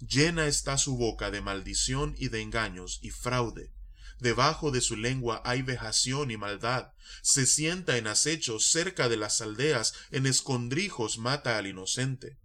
Llena 0.00 0.48
está 0.48 0.76
su 0.76 0.96
boca 0.96 1.30
de 1.30 1.40
maldición 1.40 2.16
y 2.18 2.30
de 2.30 2.40
engaños 2.40 2.98
y 3.00 3.10
fraude. 3.10 3.70
Debajo 4.18 4.72
de 4.72 4.80
su 4.80 4.96
lengua 4.96 5.40
hay 5.44 5.62
vejación 5.62 6.32
y 6.32 6.36
maldad. 6.36 6.94
Se 7.22 7.46
sienta 7.46 7.96
en 7.96 8.08
acecho 8.08 8.58
cerca 8.58 9.08
de 9.08 9.16
las 9.16 9.40
aldeas, 9.40 9.94
en 10.10 10.26
escondrijos 10.26 11.16
mata 11.16 11.58
al 11.58 11.68
inocente. 11.68 12.38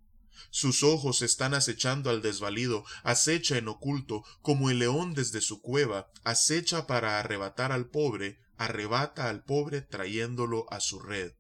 Sus 0.50 0.84
ojos 0.84 1.22
están 1.22 1.54
acechando 1.54 2.10
al 2.10 2.22
desvalido, 2.22 2.86
acecha 3.04 3.58
en 3.58 3.68
oculto, 3.68 4.24
como 4.42 4.70
el 4.70 4.80
león 4.80 5.14
desde 5.14 5.42
su 5.42 5.62
cueva, 5.62 6.12
acecha 6.24 6.88
para 6.88 7.20
arrebatar 7.20 7.72
al 7.72 7.90
pobre, 7.90 8.40
arrebata 8.58 9.30
al 9.30 9.44
pobre 9.44 9.82
trayéndolo 9.82 10.66
a 10.72 10.80
su 10.80 11.00
red 11.00 11.34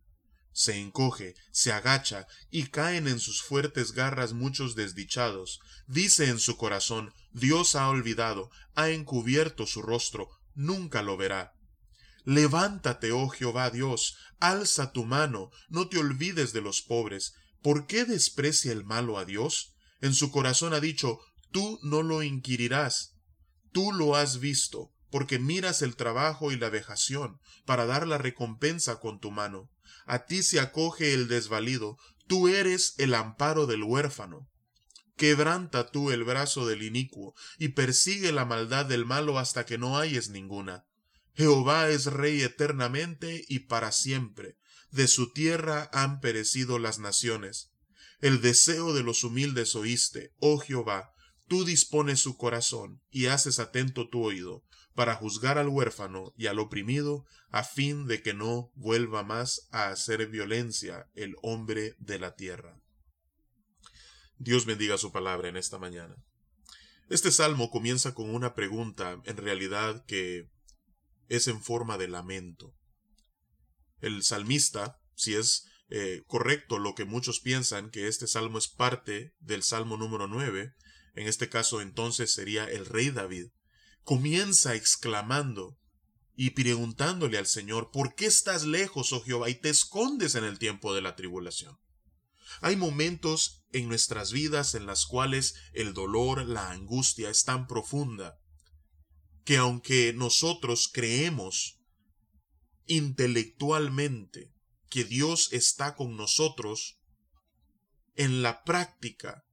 se 0.53 0.79
encoge, 0.79 1.35
se 1.51 1.73
agacha, 1.73 2.27
y 2.51 2.67
caen 2.67 3.07
en 3.07 3.19
sus 3.19 3.41
fuertes 3.41 3.91
garras 3.91 4.33
muchos 4.33 4.75
desdichados. 4.75 5.59
Dice 5.87 6.29
en 6.29 6.39
su 6.39 6.55
corazón, 6.57 7.13
Dios 7.31 7.75
ha 7.75 7.89
olvidado, 7.89 8.51
ha 8.75 8.89
encubierto 8.89 9.65
su 9.65 9.81
rostro, 9.81 10.29
nunca 10.53 11.01
lo 11.01 11.17
verá. 11.17 11.55
Levántate, 12.23 13.11
oh 13.11 13.27
Jehová 13.27 13.69
Dios, 13.71 14.15
alza 14.39 14.93
tu 14.93 15.03
mano, 15.05 15.49
no 15.69 15.89
te 15.89 15.97
olvides 15.97 16.53
de 16.53 16.61
los 16.61 16.81
pobres. 16.81 17.33
¿Por 17.63 17.87
qué 17.87 18.05
desprecia 18.05 18.71
el 18.71 18.83
malo 18.83 19.17
a 19.17 19.25
Dios? 19.25 19.73
En 20.01 20.13
su 20.13 20.31
corazón 20.31 20.73
ha 20.73 20.79
dicho, 20.79 21.19
tú 21.51 21.79
no 21.81 22.03
lo 22.03 22.21
inquirirás. 22.21 23.15
Tú 23.71 23.91
lo 23.91 24.15
has 24.15 24.39
visto, 24.39 24.91
porque 25.09 25.39
miras 25.39 25.81
el 25.81 25.95
trabajo 25.95 26.51
y 26.51 26.57
la 26.57 26.69
vejación, 26.69 27.39
para 27.65 27.87
dar 27.87 28.05
la 28.05 28.19
recompensa 28.19 28.99
con 28.99 29.19
tu 29.19 29.31
mano 29.31 29.71
a 30.05 30.25
ti 30.25 30.43
se 30.43 30.59
acoge 30.59 31.13
el 31.13 31.27
desvalido, 31.27 31.97
tú 32.27 32.47
eres 32.47 32.95
el 32.97 33.13
amparo 33.13 33.67
del 33.67 33.83
huérfano. 33.83 34.49
Quebranta 35.15 35.91
tú 35.91 36.11
el 36.11 36.23
brazo 36.23 36.65
del 36.65 36.83
inicuo, 36.83 37.35
y 37.57 37.69
persigue 37.69 38.31
la 38.31 38.45
maldad 38.45 38.85
del 38.85 39.05
malo 39.05 39.37
hasta 39.37 39.65
que 39.65 39.77
no 39.77 39.97
hayes 39.97 40.29
ninguna. 40.29 40.85
Jehová 41.35 41.89
es 41.89 42.05
rey 42.05 42.41
eternamente 42.41 43.43
y 43.47 43.59
para 43.59 43.91
siempre. 43.91 44.57
De 44.93 45.07
su 45.07 45.33
tierra 45.33 45.89
han 45.91 46.19
perecido 46.19 46.77
las 46.77 46.99
naciones. 46.99 47.71
El 48.19 48.41
deseo 48.41 48.93
de 48.93 49.01
los 49.01 49.23
humildes 49.23 49.73
oíste, 49.73 50.35
oh 50.37 50.59
Jehová, 50.59 51.11
tú 51.47 51.65
dispones 51.65 52.19
su 52.19 52.37
corazón 52.37 53.01
y 53.09 53.25
haces 53.25 53.57
atento 53.57 54.07
tu 54.07 54.23
oído 54.23 54.63
para 54.93 55.15
juzgar 55.15 55.57
al 55.57 55.67
huérfano 55.67 56.31
y 56.37 56.45
al 56.45 56.59
oprimido, 56.59 57.25
a 57.49 57.63
fin 57.63 58.05
de 58.05 58.21
que 58.21 58.35
no 58.35 58.71
vuelva 58.75 59.23
más 59.23 59.67
a 59.71 59.89
hacer 59.89 60.27
violencia 60.27 61.09
el 61.15 61.37
hombre 61.41 61.95
de 61.97 62.19
la 62.19 62.35
tierra. 62.35 62.79
Dios 64.37 64.67
bendiga 64.67 64.99
su 64.99 65.11
palabra 65.11 65.49
en 65.49 65.57
esta 65.57 65.79
mañana. 65.79 66.15
Este 67.09 67.31
salmo 67.31 67.71
comienza 67.71 68.13
con 68.13 68.29
una 68.29 68.53
pregunta, 68.53 69.19
en 69.25 69.37
realidad 69.37 70.05
que 70.05 70.51
es 71.29 71.47
en 71.47 71.63
forma 71.63 71.97
de 71.97 72.09
lamento. 72.09 72.75
El 74.03 74.21
salmista, 74.21 74.99
si 75.15 75.33
es 75.33 75.65
eh, 75.87 76.23
correcto 76.27 76.77
lo 76.77 76.93
que 76.93 77.05
muchos 77.05 77.39
piensan 77.39 77.89
que 77.89 78.09
este 78.09 78.27
salmo 78.27 78.57
es 78.57 78.67
parte 78.67 79.33
del 79.39 79.63
salmo 79.63 79.95
número 79.95 80.27
9, 80.27 80.73
en 81.15 81.27
este 81.27 81.47
caso 81.47 81.79
entonces 81.79 82.33
sería 82.33 82.65
el 82.65 82.85
rey 82.85 83.11
David, 83.11 83.47
comienza 84.03 84.75
exclamando 84.75 85.79
y 86.35 86.49
preguntándole 86.49 87.37
al 87.37 87.47
Señor, 87.47 87.91
¿por 87.91 88.13
qué 88.13 88.25
estás 88.25 88.65
lejos, 88.65 89.13
oh 89.13 89.21
Jehová, 89.21 89.49
y 89.49 89.55
te 89.55 89.69
escondes 89.69 90.35
en 90.35 90.43
el 90.43 90.59
tiempo 90.59 90.93
de 90.93 91.01
la 91.01 91.15
tribulación? 91.15 91.77
Hay 92.59 92.75
momentos 92.75 93.63
en 93.71 93.87
nuestras 93.87 94.33
vidas 94.33 94.75
en 94.75 94.85
las 94.85 95.05
cuales 95.05 95.55
el 95.71 95.93
dolor, 95.93 96.45
la 96.45 96.71
angustia 96.71 97.29
es 97.29 97.45
tan 97.45 97.67
profunda 97.67 98.37
que 99.45 99.55
aunque 99.55 100.11
nosotros 100.11 100.89
creemos 100.91 101.79
intelectualmente 102.87 104.51
que 104.89 105.03
Dios 105.03 105.49
está 105.51 105.95
con 105.95 106.15
nosotros, 106.15 106.99
en 108.15 108.43
la 108.43 108.63
práctica, 108.63 109.43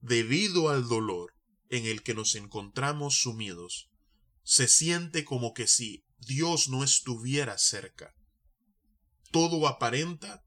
debido 0.00 0.68
al 0.68 0.88
dolor 0.88 1.34
en 1.70 1.86
el 1.86 2.02
que 2.02 2.14
nos 2.14 2.34
encontramos 2.34 3.20
sumidos, 3.22 3.90
se 4.42 4.68
siente 4.68 5.24
como 5.24 5.54
que 5.54 5.66
si 5.66 6.04
Dios 6.18 6.68
no 6.68 6.84
estuviera 6.84 7.56
cerca. 7.58 8.14
Todo 9.30 9.66
aparenta 9.66 10.44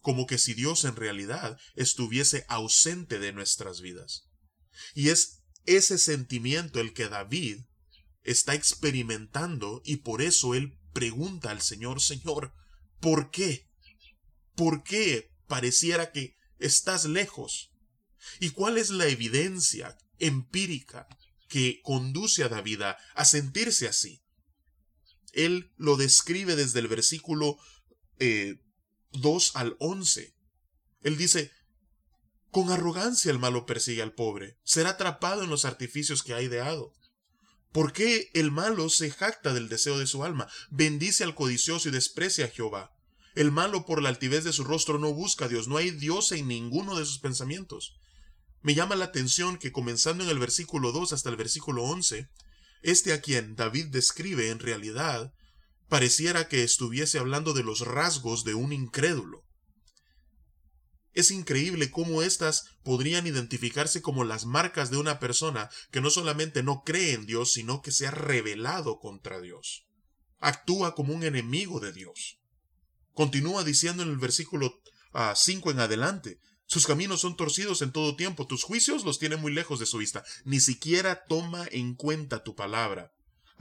como 0.00 0.26
que 0.26 0.38
si 0.38 0.54
Dios 0.54 0.84
en 0.84 0.96
realidad 0.96 1.58
estuviese 1.74 2.44
ausente 2.48 3.18
de 3.18 3.32
nuestras 3.32 3.80
vidas. 3.80 4.28
Y 4.94 5.08
es 5.08 5.42
ese 5.66 5.98
sentimiento 5.98 6.80
el 6.80 6.94
que 6.94 7.08
David 7.08 7.64
está 8.22 8.54
experimentando 8.54 9.82
y 9.84 9.96
por 9.96 10.22
eso 10.22 10.54
él 10.54 10.78
pregunta 10.92 11.50
al 11.50 11.62
Señor, 11.62 12.00
Señor, 12.00 12.52
¿por 13.00 13.30
qué? 13.30 13.68
¿Por 14.54 14.82
qué 14.82 15.30
pareciera 15.46 16.12
que 16.12 16.36
estás 16.58 17.04
lejos? 17.04 17.72
¿Y 18.38 18.50
cuál 18.50 18.78
es 18.78 18.90
la 18.90 19.06
evidencia 19.06 19.96
empírica 20.18 21.08
que 21.50 21.80
conduce 21.82 22.44
a 22.44 22.48
David 22.48 22.82
a, 22.82 23.24
sentirse 23.24 23.88
así. 23.88 24.22
Él 25.32 25.72
lo 25.76 25.96
describe 25.96 26.54
desde 26.54 26.78
el 26.78 26.86
versículo 26.86 27.58
2 28.18 28.20
eh, 28.20 29.50
al 29.54 29.76
11. 29.80 30.34
Él 31.02 31.16
dice, 31.16 31.50
con 32.50 32.70
arrogancia 32.70 33.30
el 33.32 33.40
malo 33.40 33.66
persigue 33.66 34.00
al 34.00 34.14
pobre, 34.14 34.58
será 34.62 34.90
atrapado 34.90 35.42
en 35.42 35.50
los 35.50 35.64
artificios 35.64 36.22
que 36.22 36.34
ha 36.34 36.40
ideado. 36.40 36.94
¿Por 37.72 37.92
qué 37.92 38.30
el 38.34 38.50
malo 38.50 38.88
se 38.88 39.10
jacta 39.10 39.54
del 39.54 39.68
deseo 39.68 39.98
de 39.98 40.06
su 40.06 40.24
alma? 40.24 40.48
Bendice 40.70 41.22
al 41.22 41.36
codicioso 41.36 41.88
y 41.88 41.92
desprecia 41.92 42.46
a 42.46 42.48
Jehová. 42.48 42.92
El 43.36 43.52
malo 43.52 43.86
por 43.86 44.02
la 44.02 44.08
altivez 44.08 44.42
de 44.42 44.52
su 44.52 44.64
rostro 44.64 44.98
no 44.98 45.14
busca 45.14 45.44
a 45.44 45.48
Dios, 45.48 45.68
no 45.68 45.76
hay 45.76 45.92
Dios 45.92 46.32
en 46.32 46.48
ninguno 46.48 46.98
de 46.98 47.06
sus 47.06 47.18
pensamientos. 47.18 47.96
Me 48.62 48.74
llama 48.74 48.96
la 48.96 49.06
atención 49.06 49.56
que 49.56 49.70
comenzando 49.70 50.24
en 50.24 50.30
el 50.30 50.40
versículo 50.40 50.90
2 50.90 51.12
hasta 51.12 51.30
el 51.30 51.36
versículo 51.36 51.84
11, 51.84 52.28
este 52.82 53.12
a 53.12 53.20
quien 53.20 53.54
David 53.54 53.86
describe 53.86 54.50
en 54.50 54.58
realidad 54.58 55.32
pareciera 55.88 56.48
que 56.48 56.62
estuviese 56.62 57.18
hablando 57.18 57.52
de 57.52 57.64
los 57.64 57.80
rasgos 57.80 58.44
de 58.44 58.54
un 58.54 58.72
incrédulo. 58.72 59.44
Es 61.12 61.30
increíble 61.30 61.90
cómo 61.90 62.22
éstas 62.22 62.66
podrían 62.84 63.26
identificarse 63.26 64.00
como 64.00 64.24
las 64.24 64.46
marcas 64.46 64.90
de 64.90 64.96
una 64.96 65.18
persona 65.18 65.68
que 65.90 66.00
no 66.00 66.10
solamente 66.10 66.62
no 66.62 66.82
cree 66.84 67.14
en 67.14 67.26
Dios, 67.26 67.52
sino 67.52 67.82
que 67.82 67.90
se 67.90 68.06
ha 68.06 68.10
rebelado 68.12 69.00
contra 69.00 69.40
Dios. 69.40 69.86
Actúa 70.38 70.94
como 70.94 71.12
un 71.12 71.24
enemigo 71.24 71.80
de 71.80 71.92
Dios. 71.92 72.38
Continúa 73.12 73.64
diciendo 73.64 74.02
en 74.02 74.10
el 74.10 74.18
versículo 74.18 74.80
5 75.34 75.68
ah, 75.68 75.72
en 75.72 75.80
adelante, 75.80 76.38
sus 76.66 76.86
caminos 76.86 77.22
son 77.22 77.36
torcidos 77.36 77.82
en 77.82 77.90
todo 77.90 78.14
tiempo, 78.14 78.46
tus 78.46 78.62
juicios 78.62 79.04
los 79.04 79.18
tiene 79.18 79.36
muy 79.36 79.52
lejos 79.52 79.80
de 79.80 79.86
su 79.86 79.98
vista, 79.98 80.24
ni 80.44 80.60
siquiera 80.60 81.24
toma 81.24 81.66
en 81.72 81.96
cuenta 81.96 82.44
tu 82.44 82.54
palabra. 82.54 83.12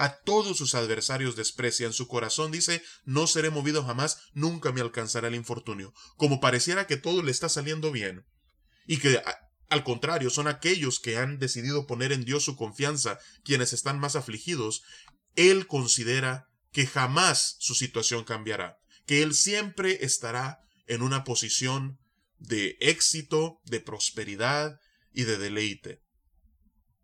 A 0.02 0.16
todos 0.16 0.58
sus 0.58 0.76
adversarios 0.76 1.36
desprecian, 1.36 1.92
su 1.92 2.08
corazón 2.08 2.54
dice, 2.54 2.82
no 3.04 3.28
seré 3.28 3.50
movido 3.50 3.84
jamás, 3.84 4.22
nunca 4.32 4.72
me 4.72 4.80
alcanzará 4.80 5.28
el 5.28 5.36
infortunio, 5.36 5.94
como 6.16 6.40
pareciera 6.40 6.88
que 6.88 6.96
todo 6.96 7.22
le 7.22 7.32
está 7.32 7.50
saliendo 7.50 7.92
bien, 7.92 8.26
y 8.88 9.00
que 9.00 9.22
al 9.68 9.84
contrario 9.84 10.30
son 10.30 10.48
aquellos 10.48 11.02
que 11.02 11.18
han 11.18 11.38
decidido 11.38 11.86
poner 11.86 12.14
en 12.14 12.24
Dios 12.24 12.46
su 12.46 12.56
confianza, 12.56 13.20
quienes 13.44 13.74
están 13.74 14.00
más 14.00 14.16
afligidos, 14.16 14.84
él 15.36 15.68
considera 15.68 16.48
que 16.72 16.88
jamás 16.88 17.58
su 17.60 17.76
situación 17.76 18.24
cambiará, 18.24 18.78
que 19.06 19.22
él 19.22 19.34
siempre 19.34 20.06
estará 20.06 20.62
en 20.88 21.02
una 21.02 21.26
posición 21.26 22.00
de 22.38 22.78
éxito, 22.80 23.60
de 23.66 23.82
prosperidad 23.82 24.80
y 25.12 25.24
de 25.24 25.38
deleite. 25.38 26.00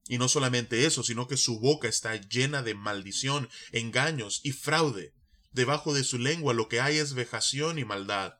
Y 0.07 0.17
no 0.17 0.27
solamente 0.27 0.85
eso, 0.85 1.03
sino 1.03 1.27
que 1.27 1.37
su 1.37 1.59
boca 1.59 1.87
está 1.87 2.15
llena 2.15 2.61
de 2.61 2.75
maldición, 2.75 3.49
engaños 3.71 4.41
y 4.43 4.51
fraude. 4.51 5.13
Debajo 5.51 5.93
de 5.93 6.03
su 6.03 6.19
lengua 6.19 6.53
lo 6.53 6.67
que 6.67 6.79
hay 6.79 6.97
es 6.97 7.13
vejación 7.13 7.79
y 7.79 7.85
maldad. 7.85 8.35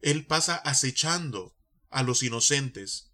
Él 0.00 0.26
pasa 0.26 0.56
acechando 0.56 1.56
a 1.90 2.02
los 2.02 2.22
inocentes. 2.22 3.10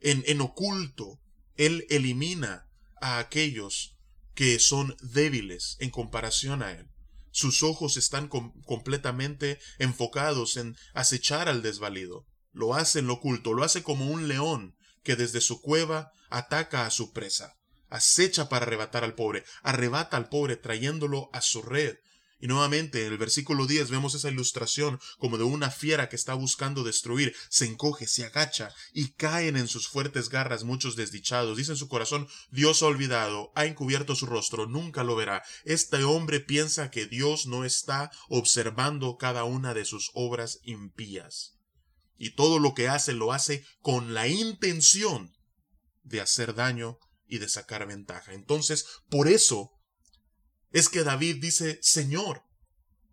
En, 0.00 0.24
en 0.26 0.40
oculto, 0.40 1.20
él 1.56 1.86
elimina 1.88 2.68
a 3.00 3.18
aquellos 3.18 3.96
que 4.34 4.58
son 4.58 4.96
débiles 5.00 5.76
en 5.80 5.90
comparación 5.90 6.62
a 6.62 6.72
él. 6.72 6.90
Sus 7.30 7.62
ojos 7.62 7.96
están 7.96 8.28
completamente 8.28 9.58
enfocados 9.78 10.56
en 10.56 10.76
acechar 10.92 11.48
al 11.48 11.62
desvalido. 11.62 12.26
Lo 12.52 12.74
hace 12.74 12.98
en 12.98 13.06
lo 13.06 13.14
oculto, 13.14 13.54
lo 13.54 13.64
hace 13.64 13.82
como 13.82 14.10
un 14.10 14.28
león 14.28 14.75
que 15.06 15.14
desde 15.14 15.40
su 15.40 15.60
cueva 15.60 16.10
ataca 16.30 16.84
a 16.84 16.90
su 16.90 17.12
presa, 17.12 17.54
acecha 17.88 18.48
para 18.48 18.66
arrebatar 18.66 19.04
al 19.04 19.14
pobre, 19.14 19.44
arrebata 19.62 20.16
al 20.16 20.28
pobre 20.28 20.56
trayéndolo 20.56 21.30
a 21.32 21.42
su 21.42 21.62
red. 21.62 21.94
Y 22.40 22.48
nuevamente 22.48 23.06
en 23.06 23.12
el 23.12 23.18
versículo 23.18 23.68
10 23.68 23.88
vemos 23.88 24.16
esa 24.16 24.28
ilustración 24.28 24.98
como 25.18 25.38
de 25.38 25.44
una 25.44 25.70
fiera 25.70 26.08
que 26.08 26.16
está 26.16 26.34
buscando 26.34 26.82
destruir, 26.82 27.36
se 27.48 27.66
encoge, 27.66 28.08
se 28.08 28.24
agacha 28.24 28.74
y 28.92 29.12
caen 29.12 29.56
en 29.56 29.68
sus 29.68 29.86
fuertes 29.86 30.28
garras 30.28 30.64
muchos 30.64 30.96
desdichados. 30.96 31.56
Dice 31.56 31.70
en 31.70 31.78
su 31.78 31.86
corazón, 31.86 32.26
Dios 32.50 32.82
ha 32.82 32.86
olvidado, 32.86 33.52
ha 33.54 33.64
encubierto 33.64 34.16
su 34.16 34.26
rostro, 34.26 34.66
nunca 34.66 35.04
lo 35.04 35.14
verá. 35.14 35.44
Este 35.64 36.02
hombre 36.02 36.40
piensa 36.40 36.90
que 36.90 37.06
Dios 37.06 37.46
no 37.46 37.64
está 37.64 38.10
observando 38.28 39.16
cada 39.18 39.44
una 39.44 39.72
de 39.72 39.84
sus 39.84 40.10
obras 40.14 40.58
impías 40.64 41.56
y 42.18 42.34
todo 42.34 42.58
lo 42.58 42.74
que 42.74 42.88
hace 42.88 43.12
lo 43.12 43.32
hace 43.32 43.64
con 43.80 44.14
la 44.14 44.28
intención 44.28 45.34
de 46.02 46.20
hacer 46.20 46.54
daño 46.54 46.98
y 47.26 47.38
de 47.38 47.48
sacar 47.48 47.86
ventaja. 47.86 48.32
Entonces, 48.32 48.86
por 49.08 49.28
eso 49.28 49.72
es 50.70 50.88
que 50.88 51.04
David 51.04 51.36
dice, 51.40 51.78
Señor, 51.82 52.42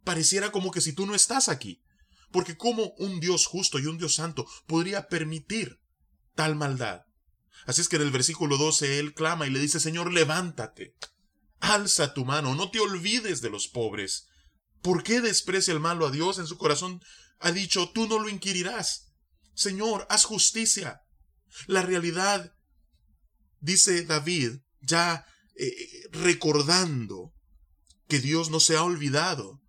pareciera 0.04 0.52
como 0.52 0.72
que 0.72 0.82
si 0.82 0.94
tú 0.94 1.06
no 1.06 1.16
estás 1.16 1.50
aquí, 1.50 1.84
porque 2.32 2.58
como 2.58 2.94
un 2.98 3.20
Dios 3.20 3.46
justo 3.46 3.80
y 3.80 3.86
un 3.86 3.98
Dios 3.98 4.16
santo 4.16 4.46
podría 4.68 5.08
permitir 5.08 5.80
tal 6.36 6.56
maldad. 6.56 7.02
Así 7.66 7.82
es 7.82 7.90
que 7.90 7.96
en 7.96 8.02
el 8.02 8.12
versículo 8.12 8.58
12 8.58 9.00
él 9.00 9.14
clama 9.14 9.48
y 9.48 9.50
le 9.50 9.60
dice, 9.60 9.80
Señor, 9.80 10.12
levántate, 10.12 10.96
alza 11.60 12.14
tu 12.14 12.26
mano, 12.26 12.56
no 12.56 12.72
te 12.72 12.80
olvides 12.80 13.42
de 13.42 13.50
los 13.50 13.68
pobres. 13.68 14.28
¿Por 14.82 15.04
qué 15.04 15.22
desprecia 15.22 15.74
el 15.74 15.80
malo 15.80 16.06
a 16.08 16.12
Dios? 16.12 16.40
En 16.40 16.48
su 16.48 16.58
corazón 16.58 17.02
ha 17.40 17.52
dicho, 17.52 17.92
tú 17.94 18.08
no 18.08 18.20
lo 18.20 18.30
inquirirás. 18.30 19.14
Señor, 19.54 20.08
haz 20.10 20.26
justicia. 20.26 21.02
La 21.68 21.82
realidad, 21.82 22.54
dice 23.60 24.04
David, 24.06 24.60
ya 24.82 25.26
eh, 25.56 25.76
recordando 26.12 27.34
que 28.08 28.20
Dios 28.20 28.50
no 28.50 28.60
se 28.60 28.76
ha 28.76 28.84
olvidado 28.84 29.62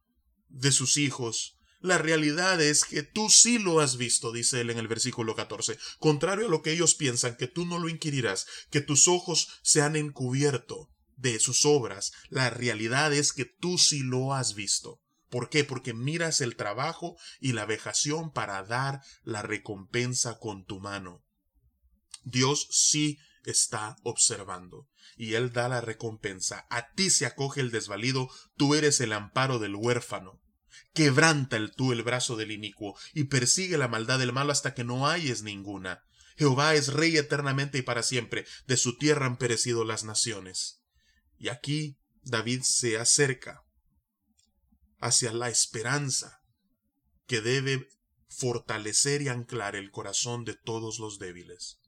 de 0.49 0.73
sus 0.73 0.97
hijos. 0.97 1.59
La 1.81 1.99
realidad 1.99 2.63
es 2.63 2.85
que 2.85 3.03
tú 3.03 3.29
sí 3.29 3.59
lo 3.59 3.81
has 3.81 3.99
visto, 3.99 4.33
dice 4.33 4.63
él 4.63 4.71
en 4.71 4.79
el 4.79 4.89
versículo 4.89 5.35
14. 5.35 5.79
Contrario 5.99 6.47
a 6.47 6.51
lo 6.51 6.63
que 6.63 6.73
ellos 6.73 6.95
piensan, 6.95 7.37
que 7.37 7.47
tú 7.47 7.67
no 7.67 7.79
lo 7.79 7.91
inquirirás, 7.91 8.47
que 8.71 8.81
tus 8.81 9.07
ojos 9.07 9.49
se 9.63 9.83
han 9.83 9.95
encubierto 9.97 10.91
de 11.17 11.39
sus 11.39 11.67
obras. 11.67 12.13
La 12.31 12.49
realidad 12.49 13.13
es 13.13 13.33
que 13.33 13.45
tú 13.45 13.77
sí 13.77 14.01
lo 14.01 14.33
has 14.33 14.55
visto. 14.55 15.01
¿Por 15.35 15.49
qué? 15.49 15.65
Porque 15.65 15.95
miras 15.95 16.41
el 16.41 16.55
trabajo 16.55 17.17
y 17.41 17.55
la 17.55 17.67
vejación 17.67 18.31
para 18.31 18.63
dar 18.63 19.01
la 19.25 19.43
recompensa 19.43 20.39
con 20.39 20.65
tu 20.65 20.79
mano. 20.79 21.25
Dios 22.23 22.69
sí 22.71 23.19
está 23.43 23.97
observando 24.05 24.89
y 25.17 25.35
Él 25.35 25.53
da 25.53 25.69
la 25.69 25.81
recompensa. 25.81 26.69
A 26.71 26.93
ti 26.93 27.11
se 27.11 27.27
acoge 27.27 27.61
el 27.61 27.73
desvalido, 27.73 28.31
tú 28.57 28.77
eres 28.77 29.01
el 29.01 29.13
amparo 29.13 29.59
del 29.59 29.75
huérfano. 29.75 30.41
Quebranta 30.93 31.57
el 31.57 31.73
tú 31.75 31.91
el 31.91 32.05
brazo 32.05 32.37
del 32.37 32.53
inicuo 32.53 32.97
y 33.13 33.25
persigue 33.25 33.77
la 33.77 33.89
maldad 33.89 34.21
del 34.21 34.33
malo 34.33 34.53
hasta 34.53 34.73
que 34.73 34.85
no 34.85 35.09
hayes 35.09 35.43
ninguna. 35.43 36.05
Jehová 36.37 36.77
es 36.77 36.93
rey 36.93 37.17
eternamente 37.17 37.79
y 37.79 37.83
para 37.83 38.05
siempre, 38.05 38.47
de 38.69 38.77
su 38.77 38.99
tierra 38.99 39.27
han 39.27 39.39
perecido 39.39 39.85
las 39.85 40.05
naciones. 40.05 40.85
Y 41.39 41.49
aquí 41.49 41.99
David 42.23 42.63
se 42.63 43.01
acerca 43.01 43.64
hacia 45.05 45.35
la 45.35 45.51
esperanza 45.51 46.41
que 47.27 47.43
debe 47.43 47.87
fortalecer 48.27 49.21
y 49.21 49.29
anclar 49.29 49.77
el 49.77 49.91
corazón 49.91 50.47
de 50.47 50.55
todos 50.55 50.99
los 50.99 51.19
débiles. 51.19 51.79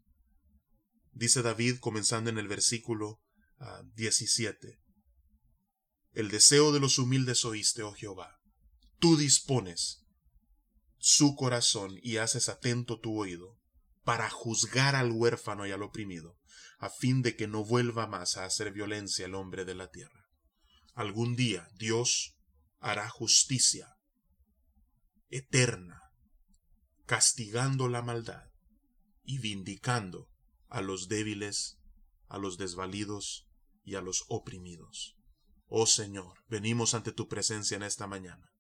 Dice 1.13 1.41
David 1.41 1.79
comenzando 1.81 2.29
en 2.29 2.37
el 2.37 2.47
versículo 2.47 3.23
17. 3.95 4.69
Ah, 4.69 4.83
el 6.13 6.31
deseo 6.31 6.73
de 6.73 6.81
los 6.81 6.99
humildes 6.99 7.47
oíste, 7.47 7.83
oh 7.83 7.95
Jehová. 7.95 8.39
Tú 8.99 9.17
dispones 9.17 10.05
su 10.99 11.37
corazón 11.37 11.99
y 12.03 12.19
haces 12.19 12.51
atento 12.51 13.01
tu 13.01 13.19
oído 13.19 13.59
para 14.05 14.29
juzgar 14.29 14.95
al 14.95 15.11
huérfano 15.11 15.67
y 15.67 15.73
al 15.73 15.83
oprimido, 15.83 16.37
a 16.79 16.91
fin 16.91 17.23
de 17.23 17.35
que 17.35 17.49
no 17.49 17.65
vuelva 17.65 18.07
más 18.07 18.37
a 18.37 18.45
hacer 18.45 18.73
violencia 18.73 19.25
el 19.25 19.35
hombre 19.35 19.65
de 19.65 19.75
la 19.75 19.89
tierra. 19.89 20.29
Algún 20.93 21.35
día 21.35 21.67
Dios 21.79 22.36
hará 22.87 23.09
justicia 23.09 23.99
eterna, 25.29 26.01
castigando 27.05 27.89
la 27.89 28.01
maldad 28.01 28.45
y 29.25 29.39
vindicando 29.39 30.31
a 30.69 30.83
los 30.83 31.09
débiles, 31.09 31.81
a 32.29 32.39
los 32.39 32.59
desvalidos 32.59 33.49
y 33.83 33.97
a 33.97 34.01
los 34.03 34.25
oprimidos. 34.29 35.17
Oh 35.67 35.87
Señor, 35.87 36.45
venimos 36.49 36.95
ante 36.95 37.11
tu 37.11 37.27
presencia 37.27 37.77
en 37.77 37.83
esta 37.83 38.07
mañana, 38.07 38.53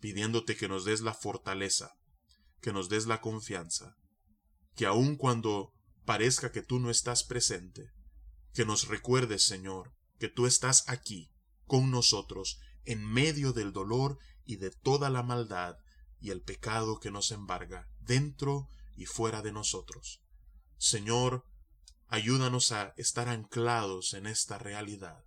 pidiéndote 0.00 0.54
que 0.54 0.68
nos 0.68 0.84
des 0.84 1.00
la 1.00 1.14
fortaleza, 1.14 1.94
que 2.60 2.74
nos 2.74 2.90
des 2.90 3.06
la 3.06 3.22
confianza, 3.22 3.96
que 4.74 4.84
aun 4.84 5.16
cuando 5.16 5.72
parezca 6.04 6.52
que 6.52 6.60
tú 6.60 6.78
no 6.78 6.90
estás 6.90 7.24
presente, 7.24 7.90
que 8.52 8.66
nos 8.66 8.88
recuerdes, 8.88 9.44
Señor, 9.44 9.94
que 10.18 10.28
tú 10.28 10.44
estás 10.44 10.86
aquí 10.90 11.32
con 11.64 11.90
nosotros 11.90 12.60
en 12.84 13.04
medio 13.04 13.52
del 13.52 13.72
dolor 13.72 14.18
y 14.44 14.56
de 14.56 14.70
toda 14.70 15.10
la 15.10 15.22
maldad 15.22 15.76
y 16.20 16.30
el 16.30 16.42
pecado 16.42 17.00
que 17.00 17.10
nos 17.10 17.30
embarga, 17.32 17.88
dentro 18.00 18.68
y 18.96 19.06
fuera 19.06 19.42
de 19.42 19.52
nosotros. 19.52 20.22
Señor, 20.78 21.46
ayúdanos 22.08 22.72
a 22.72 22.94
estar 22.96 23.28
anclados 23.28 24.14
en 24.14 24.26
esta 24.26 24.58
realidad, 24.58 25.24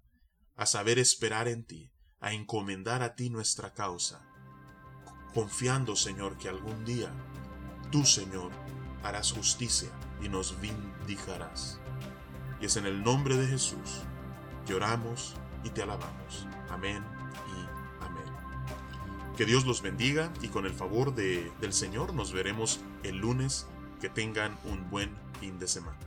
a 0.56 0.66
saber 0.66 1.00
esperar 1.00 1.48
en 1.48 1.66
ti, 1.66 1.92
a 2.20 2.34
encomendar 2.34 3.04
a 3.04 3.16
ti 3.16 3.30
nuestra 3.30 3.74
causa, 3.74 4.26
confiando, 5.34 5.96
Señor, 5.96 6.38
que 6.38 6.50
algún 6.50 6.86
día 6.86 7.14
tú, 7.92 8.06
Señor, 8.06 8.52
harás 9.04 9.32
justicia 9.32 9.90
y 10.22 10.30
nos 10.30 10.60
vindicarás. 10.60 11.80
Y 12.62 12.66
es 12.66 12.78
en 12.78 12.86
el 12.86 13.04
nombre 13.04 13.36
de 13.36 13.48
Jesús 13.48 14.02
que 14.66 14.74
oramos 14.74 15.36
y 15.64 15.70
te 15.70 15.82
alabamos. 15.82 16.48
Amén 16.70 17.15
Que 19.38 19.46
Dios 19.46 19.66
los 19.66 19.82
bendiga 19.82 20.32
y 20.42 20.48
con 20.48 20.66
el 20.66 20.74
favor 20.74 21.14
de, 21.14 21.52
del 21.60 21.74
Señor 21.74 22.14
nos 22.14 22.32
veremos 22.32 22.80
el 23.04 23.18
lunes. 23.18 23.68
Que 24.00 24.10
tengan 24.10 24.58
un 24.66 24.90
buen 24.90 25.10
fin 25.40 25.58
de 25.60 25.68
semana. 25.68 25.98